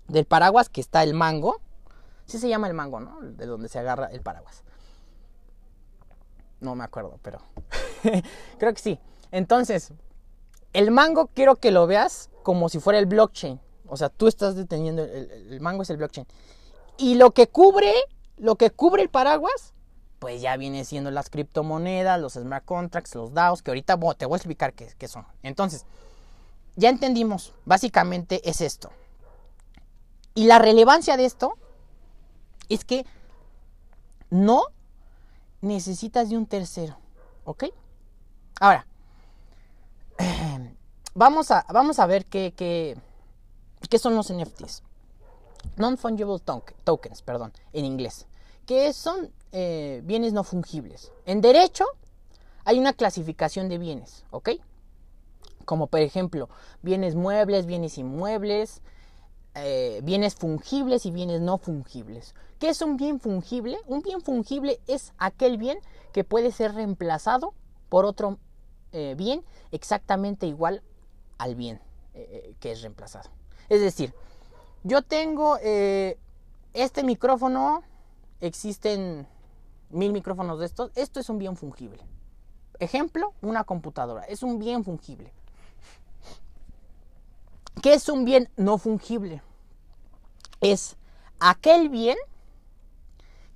[0.06, 1.60] del paraguas que está el mango,
[2.24, 3.20] sí se llama el mango, ¿no?
[3.20, 4.62] De donde se agarra el paraguas.
[6.60, 7.40] No me acuerdo, pero
[8.58, 8.98] creo que sí.
[9.30, 9.92] Entonces,
[10.72, 13.60] el mango quiero que lo veas como si fuera el blockchain.
[13.88, 16.26] O sea, tú estás deteniendo, el, mango es el blockchain.
[16.96, 17.92] Y lo que cubre,
[18.38, 19.74] lo que cubre el paraguas,
[20.18, 24.36] pues ya viene siendo las criptomonedas, los smart contracts, los DAOs, que ahorita te voy
[24.36, 25.26] a explicar qué, qué son.
[25.42, 25.84] Entonces,
[26.74, 28.92] ya entendimos, básicamente es esto.
[30.34, 31.52] Y la relevancia de esto
[32.70, 33.04] es que
[34.30, 34.62] no
[35.60, 36.96] necesitas de un tercero,
[37.44, 37.64] ¿ok?
[38.58, 38.86] Ahora,
[41.18, 42.96] vamos a, vamos a ver qué, qué,
[43.90, 44.82] ¿Qué son los NFTs?
[45.76, 46.38] Non-fungible
[46.84, 48.26] tokens, perdón, en inglés.
[48.66, 51.12] Que son eh, bienes no fungibles.
[51.26, 51.84] En derecho
[52.64, 54.50] hay una clasificación de bienes, ¿ok?
[55.64, 56.48] Como por ejemplo,
[56.82, 58.80] bienes muebles, bienes inmuebles,
[59.54, 62.34] eh, bienes fungibles y bienes no fungibles.
[62.60, 63.78] ¿Qué es un bien fungible?
[63.86, 65.78] Un bien fungible es aquel bien
[66.12, 67.54] que puede ser reemplazado
[67.88, 68.38] por otro
[68.92, 70.82] eh, bien exactamente igual
[71.38, 71.80] al bien
[72.60, 73.30] que es reemplazado.
[73.68, 74.12] Es decir,
[74.82, 76.18] yo tengo eh,
[76.72, 77.82] este micrófono,
[78.40, 79.26] existen
[79.90, 82.02] mil micrófonos de estos, esto es un bien fungible.
[82.78, 85.32] Ejemplo, una computadora, es un bien fungible.
[87.82, 89.42] ¿Qué es un bien no fungible?
[90.60, 90.96] Es
[91.38, 92.16] aquel bien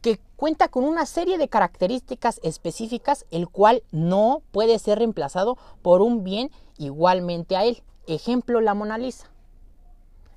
[0.00, 6.02] que cuenta con una serie de características específicas, el cual no puede ser reemplazado por
[6.02, 6.50] un bien
[6.86, 7.82] igualmente a él.
[8.06, 9.30] Ejemplo, la Mona Lisa.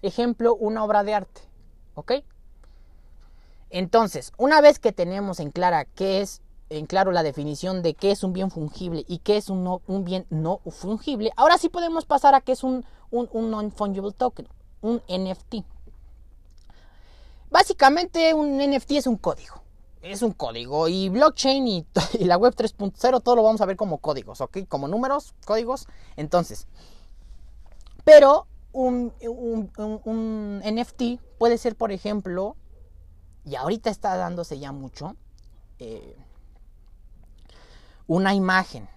[0.02, 1.42] Ejemplo, una obra de arte.
[1.96, 2.14] ¿Ok?
[3.70, 8.12] Entonces, una vez que tenemos en clara qué es en claro la definición de qué
[8.12, 12.06] es un bien fungible y qué es un, un bien no fungible, ahora sí podemos
[12.06, 14.48] pasar a qué es un, un, non-fungible token,
[14.82, 15.66] un NFT.
[17.50, 19.65] Básicamente un NFT es un código.
[20.06, 20.88] Es un código.
[20.88, 21.88] Y blockchain y,
[22.20, 24.60] la web 3.0 todo lo vamos a ver como códigos, ¿ok?
[24.68, 25.88] Como números, códigos.
[26.16, 26.68] Entonces.
[28.04, 29.14] Pero un,
[30.64, 32.56] NFT puede ser, por ejemplo,
[33.46, 35.16] y ahorita está dándose ya mucho,
[35.80, 36.16] eh,
[38.06, 38.88] una imagen.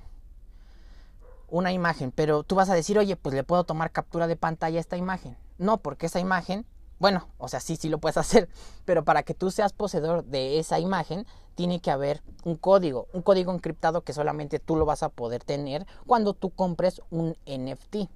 [1.48, 4.76] Una imagen, pero tú vas a decir, oye, pues le puedo tomar captura de pantalla
[4.76, 5.38] a esta imagen.
[5.56, 6.66] No, porque esa imagen,
[6.98, 8.48] bueno, o sea, sí, sí lo puedes hacer,
[8.84, 13.22] pero para que tú seas poseedor de esa imagen, tiene que haber un código, un
[13.22, 18.08] código encriptado que solamente tú lo vas a poder tener cuando tú compres un NFT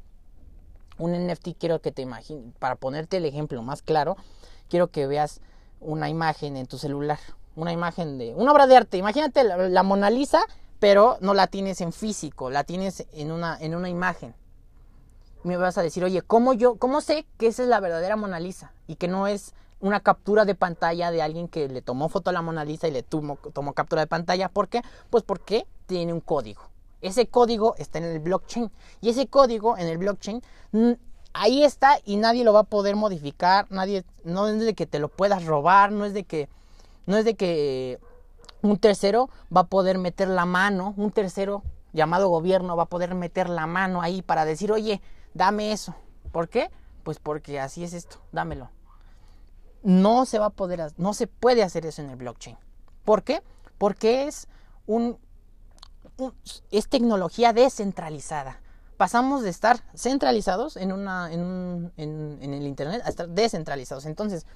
[0.99, 4.16] un NFT quiero que te imagines, para ponerte el ejemplo más claro,
[4.68, 5.40] quiero que veas
[5.81, 7.18] una imagen en tu celular,
[7.57, 8.99] una imagen de una obra de arte.
[8.99, 10.42] Imagínate la, Mona Lisa,
[10.79, 14.35] pero no la tienes en físico, la tienes en una, en una imagen.
[15.45, 18.41] Me vas a decir, oye, ¿cómo yo, cómo sé que esa es la verdadera Mona
[18.41, 22.31] Lisa y que no es una captura de pantalla de alguien que le tomó foto
[22.31, 24.49] a la Mona Lisa y le tomó, tomó captura de pantalla?
[24.49, 24.83] ¿Por qué?
[25.11, 26.63] Pues porque tiene un código.
[27.01, 28.71] Ese código está en el blockchain.
[29.01, 30.41] Y ese código en el blockchain
[31.33, 33.67] ahí está y nadie lo va a poder modificar.
[33.71, 36.49] Nadie, no es de que te lo puedas robar, no es de que,
[37.07, 37.99] no es de que
[38.63, 43.15] un tercero va a poder meter la mano, un tercero llamado gobierno va a poder
[43.15, 45.03] meter la mano ahí para decir, oye,
[45.35, 45.95] dame eso.
[46.31, 46.71] ¿Por qué?
[47.03, 48.71] Pues porque así es esto, dámelo.
[49.83, 52.57] No se va a poder, no se puede hacer eso en el blockchain.
[53.05, 53.42] ¿Por qué?
[53.79, 54.47] Porque es
[54.87, 55.18] un
[56.71, 58.61] es tecnología descentralizada.
[58.97, 64.07] Pasamos de estar centralizados en, una, en, el Internet a estar descentralizados.
[64.07, 64.47] Entonces,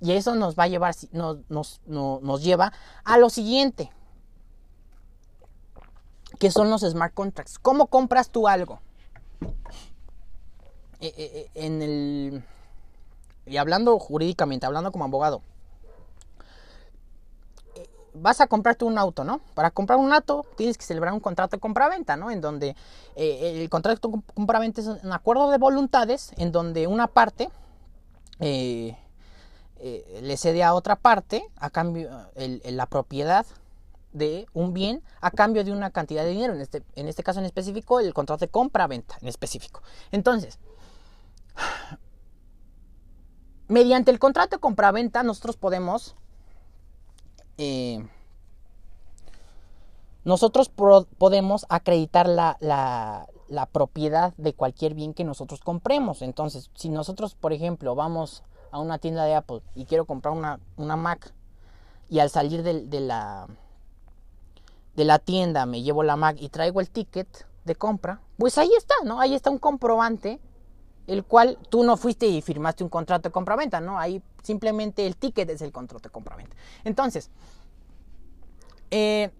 [0.00, 2.72] y eso nos va a llevar, nos, nos, nos lleva
[3.04, 3.92] a lo siguiente.
[6.40, 7.58] ¿Qué son los smart contracts?
[7.58, 8.80] ¿Cómo compras tú algo?
[11.02, 12.44] Eh, eh, eh, en el
[13.44, 15.42] y hablando jurídicamente, hablando como abogado,
[18.14, 19.40] vas a comprarte un auto, ¿no?
[19.54, 22.30] Para comprar un auto tienes que celebrar un contrato de compraventa, ¿no?
[22.30, 22.76] En donde
[23.16, 27.50] el contrato de compraventa es un acuerdo de voluntades en donde una parte
[28.38, 28.96] le
[30.36, 33.44] cede a otra parte a cambio la propiedad
[34.12, 36.54] de un bien a cambio de una cantidad de dinero.
[36.54, 39.82] En este, en este caso en específico, el contrato de compra-venta en específico.
[40.12, 40.60] Entonces,
[43.68, 46.14] mediante el contrato de compra-venta, nosotros podemos.
[47.58, 48.06] Eh,
[50.24, 56.22] nosotros podemos acreditar la, la, propiedad de cualquier bien que nosotros compremos.
[56.22, 60.60] Entonces, si nosotros, por ejemplo, vamos a una tienda de Apple y quiero comprar una,
[60.76, 61.32] una Mac
[62.08, 63.48] y al salir de la
[64.94, 68.70] de la tienda, me llevo la Mac y traigo el ticket de compra, pues ahí
[68.76, 69.20] está, ¿no?
[69.20, 70.40] Ahí está un comprobante,
[71.06, 73.98] el cual tú no fuiste y firmaste un contrato de compraventa, ¿no?
[73.98, 76.56] Ahí simplemente el ticket es el contrato de compraventa.
[76.84, 77.30] Entonces,
[78.90, 79.30] eh,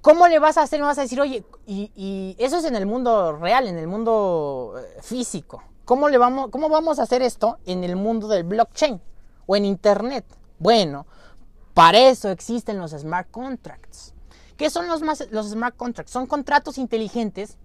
[0.00, 0.80] ¿cómo le vas a hacer?
[0.80, 4.74] Me vas a decir, oye, y, eso es en el mundo real, en el mundo
[4.78, 5.62] eh, físico.
[5.84, 9.00] ¿Cómo, le vamos, ¿Cómo vamos a hacer esto en el mundo del blockchain
[9.46, 10.24] o en Internet?
[10.58, 11.06] Bueno,
[11.74, 14.14] para eso existen los smart contracts.
[14.56, 16.10] ¿Qué son los, los smart contracts?
[16.10, 17.58] Son contratos inteligentes.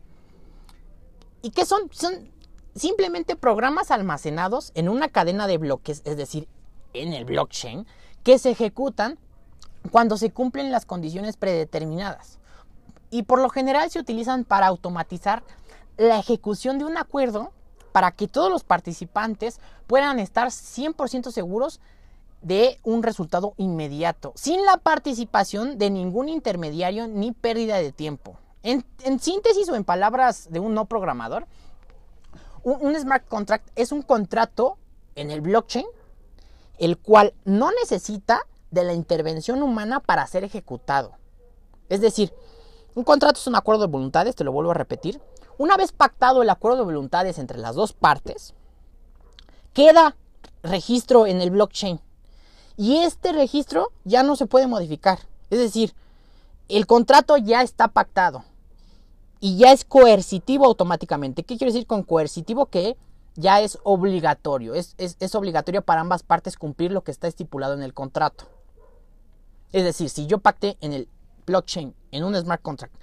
[1.42, 1.90] ¿Y qué son?
[1.92, 2.31] Son
[2.76, 6.48] simplemente programas almacenados en una cadena de bloques, es decir,
[6.94, 7.86] en el blockchain,
[8.24, 9.18] que se ejecutan
[9.92, 12.40] cuando se cumplen las condiciones predeterminadas.
[13.10, 15.44] Y por lo general se utilizan para automatizar
[15.98, 17.52] la ejecución de un acuerdo
[17.92, 21.80] para que todos los participantes puedan estar 100% seguros
[22.42, 28.38] de un resultado inmediato, sin la participación de ningún intermediario ni pérdida de tiempo.
[28.64, 28.84] En,
[29.20, 31.48] síntesis o en palabras de un no programador,
[32.64, 34.78] un, smart contract es un contrato
[35.16, 35.86] en el blockchain
[36.78, 41.12] el cual no necesita de la intervención humana para ser ejecutado.
[41.90, 42.34] Es decir,
[42.96, 45.22] un contrato es un acuerdo de voluntades, te lo vuelvo a repetir.
[45.58, 48.56] Una vez pactado el acuerdo de voluntades entre las dos partes,
[49.74, 50.16] queda
[50.64, 52.00] registro en el blockchain
[52.78, 55.20] y este registro ya no se puede modificar.
[55.52, 55.94] Es decir,
[56.68, 58.44] el contrato ya está pactado
[59.42, 61.44] y ya es coercitivo automáticamente.
[61.44, 62.68] ¿Qué quiere decir con coercitivo?
[62.68, 62.96] Que
[63.36, 64.76] ya es obligatorio.
[64.76, 68.46] Es, es, obligatorio para ambas partes cumplir lo que está estipulado en el contrato.
[69.72, 71.10] Es decir, si yo pacté en el
[71.48, 72.94] blockchain, en un smart contract,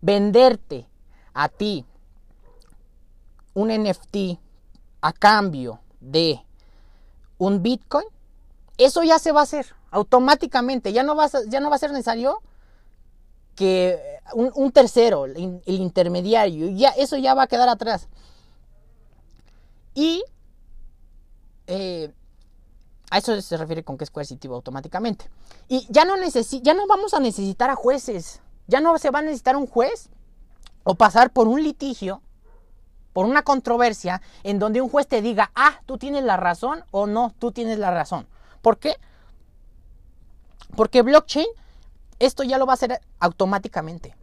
[0.00, 0.86] venderte
[1.34, 1.84] a ti
[3.54, 4.38] un NFT
[5.00, 6.40] a cambio de
[7.36, 8.06] un Bitcoin,
[8.78, 10.92] eso ya se va a hacer automáticamente.
[10.92, 12.42] Ya no va a, ya no va a ser necesario
[13.60, 18.08] que un, tercero, el, intermediario, ya, eso ya va a quedar atrás.
[19.94, 20.24] Y
[21.66, 22.10] eh,
[23.10, 25.28] a eso se refiere con que es coercitivo automáticamente.
[25.68, 28.40] Y ya no, ya no vamos a necesitar a jueces.
[28.66, 30.08] Ya no se va a necesitar un juez
[30.82, 32.22] o pasar por un litigio,
[33.12, 37.06] por una controversia, en donde un juez te diga, ah, tú tienes la razón o
[37.06, 38.26] no, tú tienes la razón.
[38.62, 38.96] ¿Por qué?
[40.74, 41.48] Porque blockchain
[42.20, 44.14] esto ya lo va a hacer automáticamente.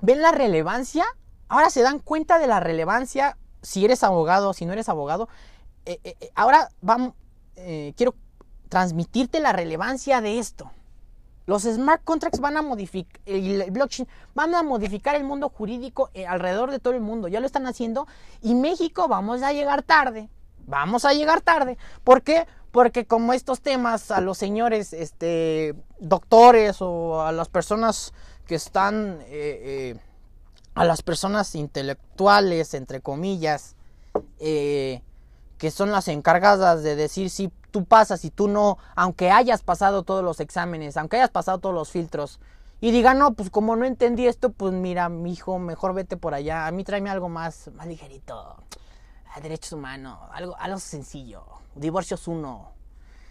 [0.00, 1.04] ¿Ven la relevancia?
[1.48, 5.28] Ahora se dan cuenta de la relevancia si eres abogado, si no eres abogado.
[5.86, 6.70] Eh, eh, eh, ahora
[7.96, 8.14] quiero
[8.68, 10.70] transmitirte la relevancia de esto.
[11.46, 16.70] Los smart contracts van a modificar, el blockchain van a modificar el mundo jurídico alrededor
[16.70, 17.28] de todo el mundo.
[17.28, 18.06] Ya lo están haciendo
[18.42, 20.28] y México vamos a llegar tarde.
[20.66, 21.78] Vamos a llegar tarde.
[22.02, 22.46] ¿Por qué?
[22.74, 28.12] Porque como estos temas a los señores este, doctores o a las personas
[28.48, 29.96] que están, eh, eh,
[30.74, 33.76] a las personas intelectuales, entre comillas,
[34.40, 35.02] eh,
[35.56, 40.02] que son las encargadas de decir si tú pasas y tú no, aunque hayas pasado
[40.02, 42.40] todos los exámenes, aunque hayas pasado todos los filtros,
[42.80, 46.34] y digan, no, pues como no entendí esto, pues mira, mi hijo, mejor vete por
[46.34, 48.56] allá, a mí tráeme algo más, más ligerito,
[49.40, 52.72] derechos humanos, algo, algo sencillo divorcios 1,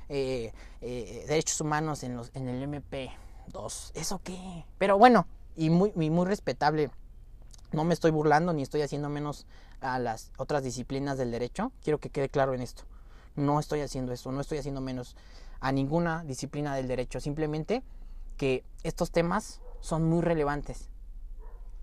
[0.09, 3.91] eh, eh, derechos humanos en, los, en el MP2.
[3.93, 4.65] ¿Eso qué?
[4.77, 6.91] Pero bueno, y muy, muy respetable.
[7.71, 9.47] No me estoy burlando ni estoy haciendo menos
[9.81, 11.71] a las otras disciplinas del derecho.
[11.83, 12.83] Quiero que quede claro en esto.
[13.35, 15.15] No estoy haciendo eso, no estoy haciendo menos
[15.59, 17.19] a ninguna disciplina del derecho.
[17.19, 17.83] Simplemente
[18.37, 20.89] que estos temas son muy relevantes.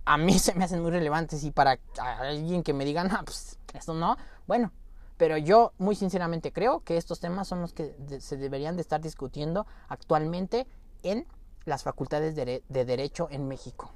[0.05, 3.59] A mí se me hacen muy relevantes y para alguien que me diga, no, pues
[3.75, 4.73] eso no, bueno,
[5.21, 9.03] pero yo muy sinceramente creo que estos temas son los que se deberían de estar
[9.03, 10.67] discutiendo actualmente
[11.03, 11.27] en
[11.67, 13.93] las facultades de, Derecho en México.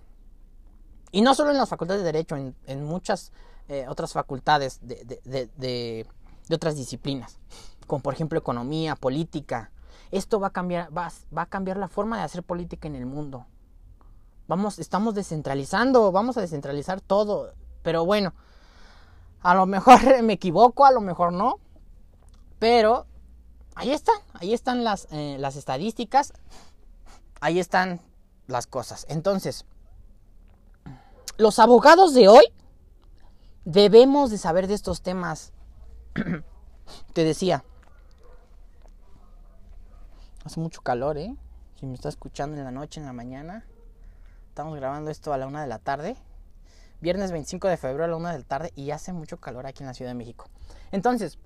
[1.13, 3.33] Y no solo en las facultades de Derecho, en, muchas
[3.69, 6.07] eh, otras facultades de, de,
[6.55, 7.39] otras disciplinas,
[7.87, 9.71] como por ejemplo economía, política.
[10.11, 13.07] Esto va a cambiar, va, va a cambiar la forma de hacer política en el
[13.07, 13.47] mundo.
[14.47, 17.55] Vamos, estamos descentralizando, vamos a descentralizar todo.
[17.83, 18.35] Pero bueno,
[19.45, 21.61] a lo mejor me equivoco, a lo mejor no.
[22.59, 23.07] Pero
[23.77, 26.33] ahí están, ahí están las, eh, las estadísticas,
[27.41, 28.01] ahí están
[28.47, 29.07] las cosas.
[29.09, 29.67] Entonces,
[31.37, 32.45] los abogados de hoy
[33.65, 35.53] debemos de saber de estos temas.
[37.13, 37.65] Te decía,
[40.45, 41.37] hace mucho calor, ¿eh?
[41.79, 43.67] Si me está escuchando en la noche, en la mañana.
[44.49, 46.17] Estamos grabando esto a la una de la tarde.
[47.01, 49.83] Viernes 25 de febrero a la una de la tarde y hace mucho calor aquí
[49.83, 50.47] en la Ciudad de México.
[50.91, 51.39] Entonces,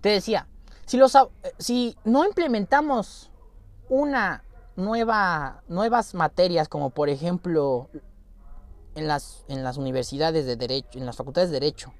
[0.00, 0.46] te decía,
[0.86, 1.16] si, los,
[1.58, 3.30] si no implementamos
[3.88, 4.44] una
[4.76, 7.88] nueva, nuevas materias como por ejemplo
[8.94, 11.92] en las, en las universidades de derecho, en las facultades de derecho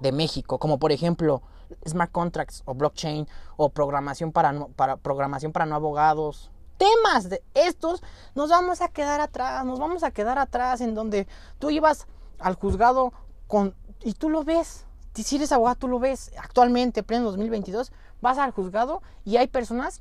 [0.00, 1.42] de México, como por ejemplo
[1.86, 8.02] smart contracts o blockchain o programación para, para programación para no abogados temas de estos,
[8.34, 12.06] nos vamos a quedar atrás, nos vamos a quedar atrás en donde tú ibas
[12.38, 13.12] al juzgado
[13.46, 18.38] con, y tú lo ves, si eres abogado tú lo ves, actualmente, pleno 2022, vas
[18.38, 20.00] al juzgado y hay personas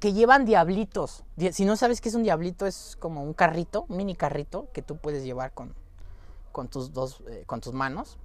[0.00, 1.24] que llevan diablitos.
[1.52, 4.80] Si no sabes qué es un diablito, es como un carrito, un mini carrito que
[4.80, 5.74] tú puedes llevar con,
[6.52, 8.16] con tus dos, eh, con tus manos.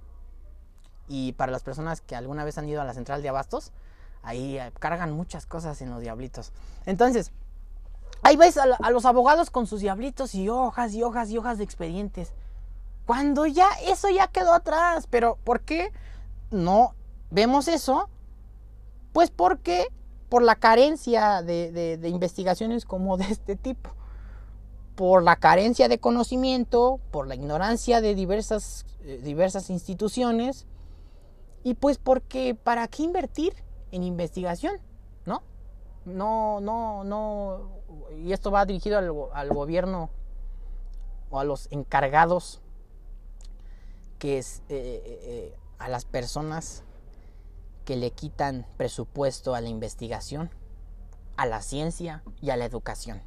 [1.08, 3.72] Y para las personas que alguna vez han ido a la central de abastos,
[4.22, 6.52] ahí eh, cargan muchas cosas en los diablitos.
[6.86, 7.32] Entonces,
[8.26, 11.64] Ahí ves a, los abogados con sus diablitos y hojas y hojas y hojas de
[11.64, 12.32] expedientes.
[13.06, 15.06] Cuando ya eso ya quedó atrás.
[15.08, 15.92] Pero ¿por qué
[16.50, 16.96] no
[17.30, 18.08] vemos eso?
[19.12, 19.86] Pues porque
[20.28, 23.90] por la carencia de, investigaciones como de este tipo.
[24.96, 30.66] Por la carencia de conocimiento, por la ignorancia de diversas, eh, diversas instituciones.
[31.62, 33.54] Y pues porque ¿para qué invertir
[33.92, 34.80] en investigación?
[35.26, 35.44] ¿No?
[36.06, 37.76] No, no, no.
[38.18, 38.98] Y esto va dirigido
[39.32, 40.10] al, gobierno
[41.30, 42.60] o a los encargados,
[44.18, 46.82] que es eh, eh, eh, a las personas
[47.84, 50.50] que le quitan presupuesto a la investigación,
[51.36, 53.22] a la ciencia y a la educación.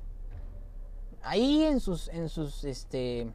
[1.22, 3.32] Ahí en sus, en sus, este,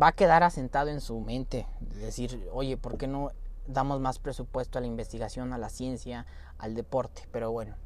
[0.00, 1.66] va a quedar asentado en su mente,
[2.00, 3.32] decir, oye, ¿por qué no
[3.72, 6.26] damos más presupuesto a la investigación, a la ciencia,
[6.58, 7.76] al deporte, pero bueno.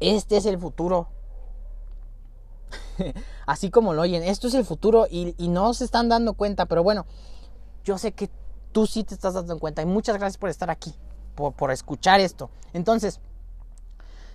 [0.00, 1.08] Este es el futuro.
[3.46, 6.82] Así como lo oyen, esto es el futuro y, no se están dando cuenta, pero
[6.82, 7.06] bueno,
[7.84, 8.30] yo sé que
[8.72, 10.94] tú sí te estás dando cuenta y muchas gracias por estar aquí,
[11.34, 12.50] por, por escuchar esto.
[12.72, 13.20] Entonces,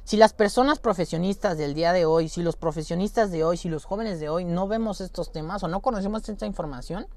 [0.04, 3.86] si las personas profesionistas del día de hoy, si los profesionistas de hoy, si los
[3.86, 7.08] jóvenes de hoy no vemos estos temas o no conocemos esta información,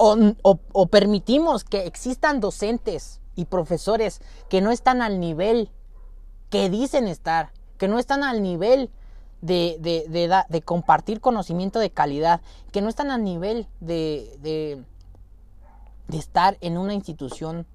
[0.00, 5.70] o, permitimos que existan docentes y profesores que no están al nivel
[6.50, 8.90] que dicen estar, que no están al nivel
[9.40, 9.78] de,
[10.48, 12.40] de, compartir conocimiento de calidad,
[12.72, 14.84] que no están al nivel de, de,
[16.16, 17.66] estar en una institución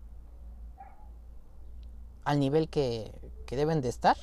[2.25, 3.11] al nivel que,
[3.47, 4.17] que deben de estar,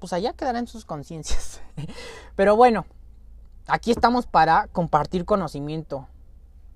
[0.00, 1.60] pues allá quedarán sus conciencias.
[2.36, 2.86] Pero bueno,
[3.66, 6.08] aquí estamos para compartir conocimiento.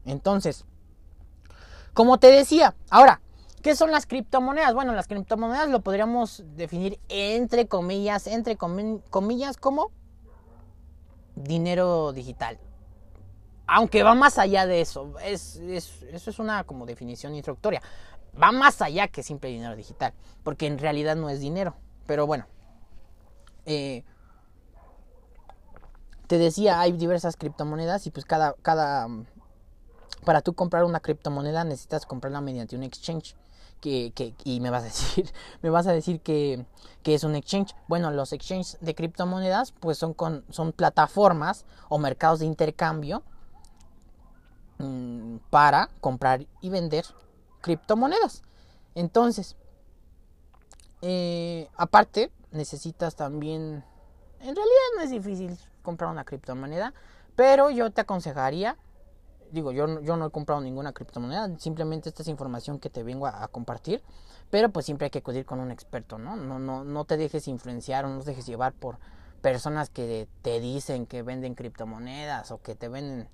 [0.04, 0.64] Entonces,
[1.94, 3.20] como te decía, ahora,
[3.62, 4.74] ¿qué son las criptomonedas?
[4.74, 9.90] Bueno, las criptomonedas lo podríamos definir entre comillas, entre comillas como
[11.34, 12.58] dinero digital.
[13.66, 15.14] Aunque va más allá de eso.
[15.22, 17.80] Es, eso es una como definición introductoria.
[18.40, 20.12] Va más allá que simple dinero digital.
[20.42, 21.74] Porque en realidad no es dinero.
[22.06, 22.46] Pero bueno.
[23.64, 24.04] Eh,
[26.26, 29.06] te decía, hay diversas criptomonedas y pues cada, cada
[30.24, 33.36] para tú comprar una criptomoneda necesitas comprarla mediante un exchange.
[33.82, 36.64] Que, que, y me vas a decir, me vas a decir que,
[37.02, 37.74] que, es un exchange.
[37.88, 43.24] Bueno, los exchanges de criptomonedas pues son, con, son plataformas o mercados de intercambio
[44.78, 47.04] mm, para comprar y vender
[47.60, 48.42] criptomonedas.
[48.94, 49.56] Entonces,
[51.00, 53.84] eh, aparte, necesitas también,
[54.40, 56.94] en realidad no es difícil comprar una criptomoneda,
[57.34, 58.76] pero yo te aconsejaría
[59.52, 63.26] digo, yo, yo no he comprado ninguna criptomoneda, simplemente esta es información que te vengo
[63.26, 64.02] a, compartir,
[64.50, 66.36] pero pues siempre hay que acudir con un experto, ¿no?
[66.36, 68.98] No, no, no te dejes influenciar o no te dejes llevar por
[69.40, 73.28] personas que te dicen que venden criptomonedas o que te venden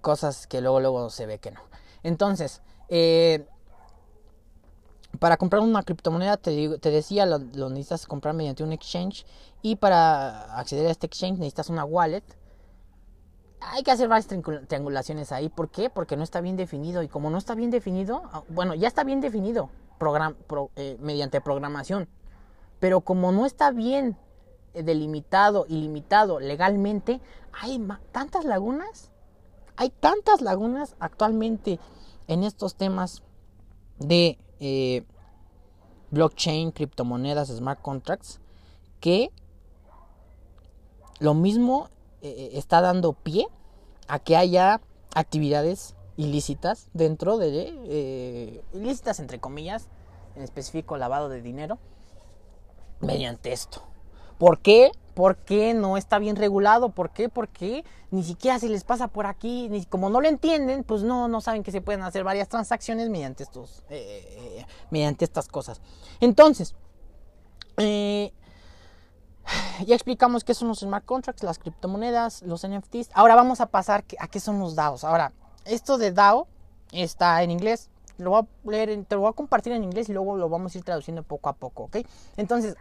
[0.00, 1.60] cosas que luego, luego se ve que no.
[2.02, 3.46] Entonces, eh,
[5.18, 9.26] para comprar una criptomoneda, te, te decía, lo, necesitas comprar mediante un exchange.
[9.62, 12.24] Y para acceder a este exchange necesitas una wallet.
[13.60, 15.48] Hay que hacer varias triangulaciones ahí.
[15.48, 15.90] ¿Por qué?
[15.90, 17.02] Porque no está bien definido.
[17.02, 19.70] Y como no está bien definido, ah, bueno, ya está bien definido
[20.76, 22.08] eh, mediante programación.
[22.78, 24.16] Pero como no está bien
[24.72, 27.20] eh, delimitado y limitado legalmente,
[27.52, 29.10] hay tantas lagunas.
[29.76, 31.78] Hay tantas lagunas actualmente
[32.28, 33.22] en estos temas
[33.98, 35.04] de eh,
[36.10, 38.40] blockchain, criptomonedas, smart contracts,
[39.00, 39.30] que
[41.18, 41.90] lo mismo
[42.22, 43.46] eh, está dando pie
[44.08, 44.80] a que haya
[45.14, 49.88] actividades ilícitas dentro de, eh, ilícitas entre comillas,
[50.36, 51.78] en específico lavado de dinero,
[53.00, 53.82] mediante esto.
[54.38, 54.90] ¿Por qué?
[55.14, 56.90] Porque no está bien regulado.
[56.90, 57.28] ¿Por qué?
[57.28, 59.68] Porque ni siquiera se les pasa por aquí.
[59.68, 63.10] Ni, como no lo entienden, pues no, no saben que se pueden hacer varias transacciones
[63.10, 65.82] mediante, estos, eh, mediante estas cosas.
[66.20, 66.74] Entonces,
[67.76, 68.32] eh,
[69.86, 73.10] ya explicamos qué son los smart contracts, las criptomonedas, los NFTs.
[73.14, 75.04] Ahora vamos a pasar a qué son los DAOs.
[75.04, 75.32] Ahora,
[75.64, 76.48] esto de DAO
[76.92, 77.90] está en inglés.
[78.18, 80.74] Lo voy a leer, te lo voy a compartir en inglés y luego lo vamos
[80.74, 81.98] a ir traduciendo poco a poco, ¿ok?
[82.36, 82.76] Entonces,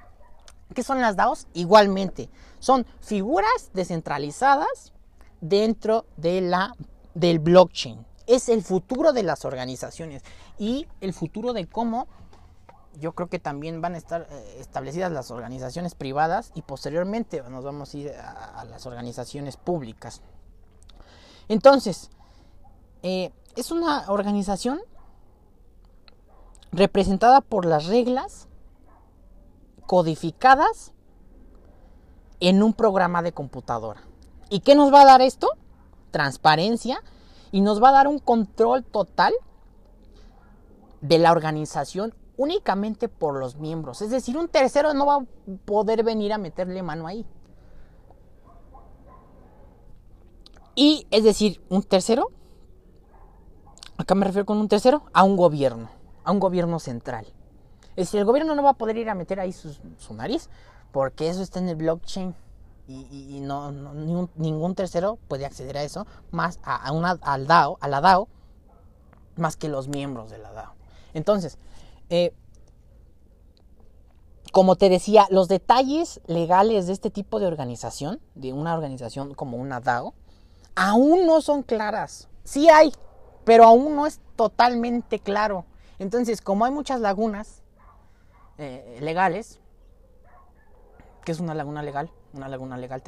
[0.74, 1.48] ¿Qué son las DAOs?
[1.54, 4.94] Igualmente, son figuras descentralizadas
[5.42, 6.76] dentro de la,
[7.16, 8.06] del blockchain.
[8.28, 10.22] Es el futuro de las organizaciones
[10.60, 12.08] y el futuro de cómo
[13.00, 17.64] yo creo que también van a estar eh, establecidas las organizaciones privadas y posteriormente nos
[17.64, 20.22] vamos a ir a, las organizaciones públicas.
[21.48, 22.10] Entonces,
[23.02, 24.80] eh, es una organización
[26.72, 28.48] representada por las reglas
[29.86, 30.94] codificadas
[32.40, 34.02] en un programa de computadora.
[34.50, 35.50] ¿Y qué nos va a dar esto?
[36.12, 37.02] Transparencia
[37.52, 39.34] y nos va a dar un control total
[41.02, 44.02] de la organización únicamente por los miembros.
[44.02, 45.26] Es decir, un tercero no va a
[45.66, 47.26] poder venir a meterle mano ahí.
[50.74, 52.32] Y es decir, un tercero,
[53.98, 55.90] acá me refiero con un tercero, a un gobierno,
[56.24, 57.26] a un gobierno central.
[57.98, 60.50] Es decir, el gobierno no va a poder ir a meter ahí su, nariz
[60.94, 62.34] porque eso está en el blockchain
[62.88, 63.74] y, no,
[64.36, 68.30] ningún, tercero puede acceder a eso más a, una, al DAO, a la DAO,
[69.36, 70.74] más que los miembros de la DAO.
[71.14, 71.58] Entonces,
[72.10, 72.34] eh,
[74.52, 79.58] como te decía, los detalles legales de este tipo de organización, de una organización como
[79.58, 80.14] una DAO,
[80.76, 82.28] aún no son claras.
[82.44, 82.92] Sí hay,
[83.46, 85.66] pero aún no es totalmente claro.
[86.00, 87.62] Entonces, como hay muchas lagunas,
[88.58, 89.60] eh, legales.
[91.24, 92.12] que es una laguna legal?
[92.34, 93.04] Una laguna legal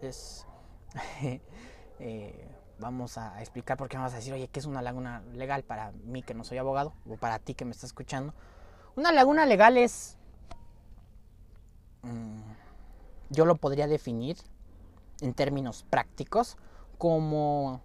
[0.00, 0.46] es...
[2.02, 2.48] Eh,
[2.80, 5.62] vamos a explicar por qué me vas a decir, oye, ¿qué es una laguna legal
[5.62, 8.34] para mí que no soy abogado o para ti que me estás escuchando?
[8.96, 10.16] Una laguna legal es...
[12.02, 12.40] Mm,
[13.28, 14.38] yo lo podría definir
[15.20, 16.56] en términos prácticos
[16.98, 17.82] como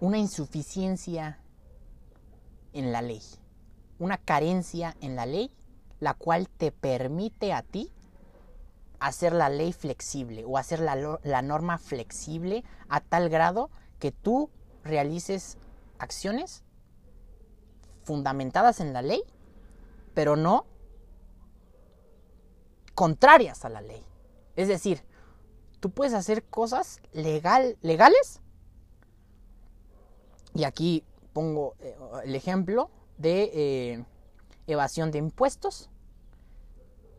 [0.00, 1.38] una insuficiencia
[2.72, 3.22] en la ley,
[3.98, 5.50] una carencia en la ley
[6.00, 7.90] la cual te permite a ti
[9.00, 14.50] hacer la ley flexible o hacer la, norma flexible a tal grado que tú
[14.84, 15.58] realices
[15.98, 16.64] acciones
[18.02, 19.22] fundamentadas en la ley,
[20.14, 20.66] pero no
[22.94, 24.04] contrarias a la ley.
[24.56, 25.04] Es decir,
[25.80, 28.40] tú puedes hacer cosas legal, legales.
[30.54, 34.04] Y aquí pongo eh, el ejemplo de eh,
[34.66, 35.90] evasión de impuestos.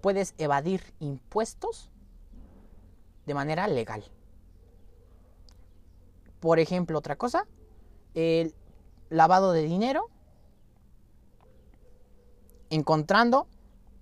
[0.02, 1.90] Puedes evadir impuestos
[3.26, 4.04] de manera legal.
[6.40, 7.46] Por ejemplo, otra cosa,
[8.14, 8.56] el
[9.10, 10.10] lavado de dinero,
[12.70, 13.48] encontrando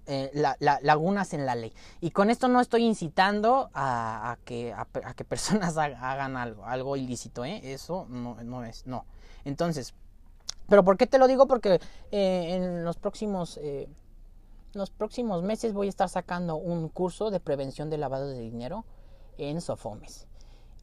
[0.05, 1.73] eh, lagunas en la ley.
[1.99, 7.43] Y con esto no estoy incitando a, que, a, que, personas hagan algo, algo ilícito,
[7.43, 7.59] ¿eh?
[7.73, 9.05] eso no, no es, no.
[9.43, 9.93] Entonces,
[10.69, 11.47] pero ¿por qué te lo digo?
[11.47, 11.81] Porque
[12.11, 13.59] eh, en los próximos,
[14.77, 18.85] los próximos meses voy a estar sacando un curso de prevención de lavado de dinero
[19.37, 20.27] en Sofomes.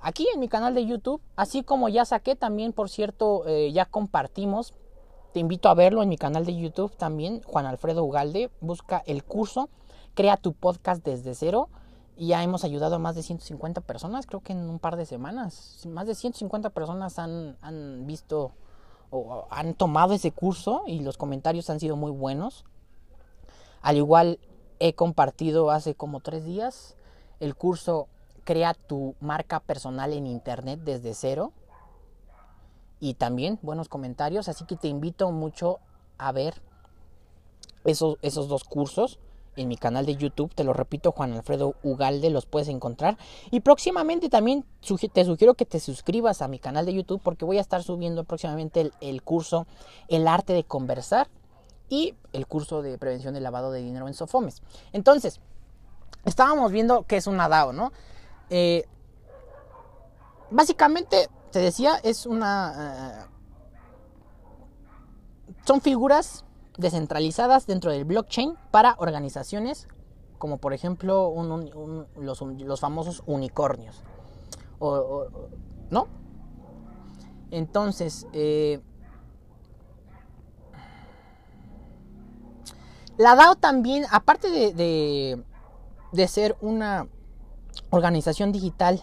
[0.00, 3.86] Aquí en mi canal de YouTube, así como ya saqué también, por cierto, eh, ya
[3.86, 4.74] compartimos.
[5.32, 8.50] Te invito a verlo en mi canal de YouTube también, Juan Alfredo Ugalde.
[8.60, 9.70] Busca el curso,
[10.14, 11.68] crea tu podcast desde cero.
[12.16, 15.84] Ya hemos ayudado a más de 150 personas, creo que en un par de semanas.
[15.88, 18.52] Más de 150 personas han, han visto
[19.50, 22.64] han tomado ese curso y los comentarios han sido muy buenos.
[23.84, 24.40] Al igual
[24.80, 26.96] he compartido hace como tres días
[27.38, 28.08] el curso
[28.44, 31.52] Crea tu marca personal en Internet desde cero.
[33.00, 35.80] Y también buenos comentarios, así que te invito mucho
[36.18, 36.60] a ver
[37.84, 39.18] esos, esos dos cursos
[39.56, 40.54] en mi canal de YouTube.
[40.54, 43.16] Te lo repito, Juan Alfredo Ugalde, los puedes encontrar.
[43.50, 44.64] Y próximamente también
[45.12, 48.24] te sugiero que te suscribas a mi canal de YouTube porque voy a estar subiendo
[48.24, 49.66] próximamente el, curso
[50.08, 51.28] El arte de conversar
[51.88, 54.62] y el curso de prevención del lavado de dinero en Sofomes.
[54.92, 55.40] Entonces,
[56.24, 57.92] estábamos viendo que es una DAO, ¿no?
[58.50, 58.84] Eh,
[60.50, 63.26] básicamente, te decía, es una...
[63.26, 63.26] Eh,
[65.66, 66.44] son figuras
[66.76, 69.88] descentralizadas dentro del blockchain para organizaciones
[70.44, 71.32] como por ejemplo
[72.16, 74.02] los, famosos unicornios.
[75.90, 76.06] ¿No?
[77.50, 78.82] Entonces, eh,
[83.16, 85.42] la DAO también, aparte de,
[86.12, 87.06] de, ser una
[87.90, 89.02] organización digital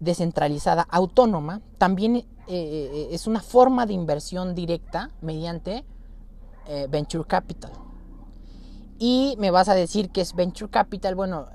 [0.00, 5.84] descentralizada, autónoma, también eh, eh, es una forma de inversión directa mediante
[6.66, 7.72] eh, venture capital.
[8.98, 11.14] Y me vas a decir que es venture capital.
[11.14, 11.48] Bueno,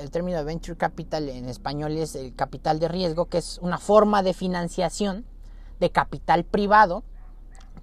[0.00, 3.78] el término de venture capital en español es el capital de riesgo, que es una
[3.78, 5.26] forma de financiación
[5.80, 7.04] de capital privado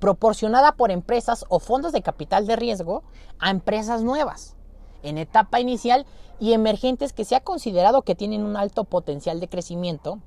[0.03, 3.03] proporcionada por empresas o fondos de capital de riesgo
[3.39, 4.57] a empresas nuevas
[5.01, 6.05] en etapa inicial
[6.41, 10.19] y emergentes que se ha considerado que tienen un alto potencial de crecimiento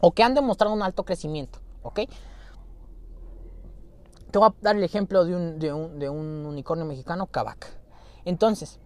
[0.00, 1.60] o que han demostrado un alto crecimiento.
[1.82, 2.00] ¿ok?
[4.30, 7.66] Te voy a dar el ejemplo de un, unicornio mexicano, Kavak.
[8.26, 8.78] Entonces,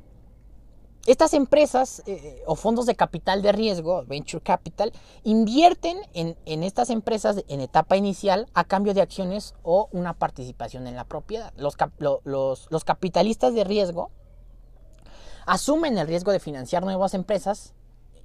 [1.07, 4.92] estas empresas eh, o fondos de capital de riesgo, venture capital,
[5.22, 10.96] invierten en, estas empresas en etapa inicial a cambio de acciones o una participación en
[10.96, 11.52] la propiedad.
[11.57, 11.76] Los,
[12.84, 14.11] capitalistas de riesgo
[15.46, 17.72] asumen el riesgo de financiar nuevas empresas,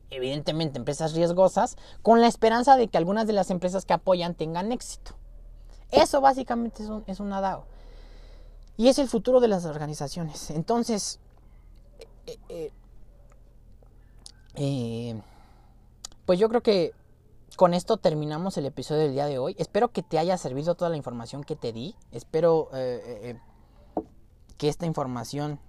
[0.10, 4.72] evidentemente empresas riesgosas, con la esperanza de que algunas de las empresas que apoyan tengan
[4.72, 5.12] éxito.
[5.92, 7.20] Eso básicamente es, un, es.
[8.78, 10.50] Y es el futuro de las organizaciones.
[10.50, 11.20] Entonces,
[12.26, 12.72] eh, eh,
[14.56, 15.22] eh,
[16.26, 16.94] pues yo creo que
[17.56, 19.56] con esto terminamos el episodio del día de hoy.
[19.58, 21.96] Espero que te haya servido toda la información que te di.
[22.12, 22.70] Espero
[24.58, 25.60] que esta información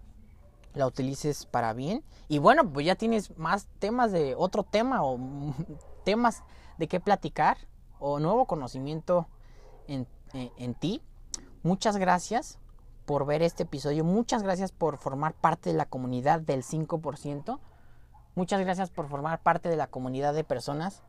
[0.74, 2.04] la utilices para bien.
[2.28, 5.18] Y bueno, pues ya tienes más temas de otro tema o
[6.04, 6.42] temas
[6.78, 7.58] de qué platicar
[7.98, 9.28] o nuevo conocimiento
[9.86, 11.02] en, en, ti.
[11.62, 12.58] Muchas gracias
[13.12, 14.04] por ver este episodio.
[14.04, 17.58] Muchas gracias por formar parte de la comunidad del 5%.
[18.34, 21.02] Muchas gracias por formar parte de la comunidad de personas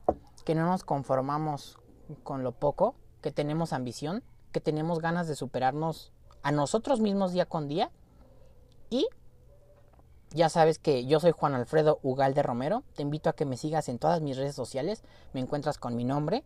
[0.44, 1.80] que no nos conformamos
[2.24, 7.46] con lo poco, que tenemos ambición, que tenemos ganas de superarnos a nosotros mismos día
[7.46, 7.90] con día.
[8.90, 9.08] Y
[10.32, 12.84] ya sabes que yo soy Juan Alfredo Ugalde Romero.
[12.98, 15.06] Te invito a que me sigas en todas mis redes sociales.
[15.32, 16.44] Me encuentras con mi nombre.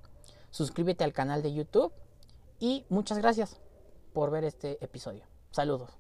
[0.52, 1.92] Suscríbete al canal de YouTube
[2.60, 3.60] y muchas gracias
[4.14, 5.24] por ver este episodio.
[5.52, 5.98] Saludos.